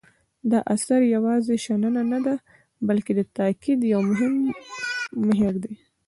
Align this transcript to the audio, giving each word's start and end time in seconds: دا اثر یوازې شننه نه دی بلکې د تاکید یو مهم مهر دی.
دا 0.51 0.59
اثر 0.75 0.99
یوازې 1.15 1.55
شننه 1.65 2.03
نه 2.13 2.19
دی 2.25 2.35
بلکې 2.87 3.11
د 3.15 3.21
تاکید 3.37 3.79
یو 3.93 4.01
مهم 4.09 4.33
مهر 5.27 5.53
دی. 5.63 5.73